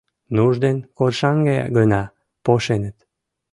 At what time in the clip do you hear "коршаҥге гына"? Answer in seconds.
0.97-2.01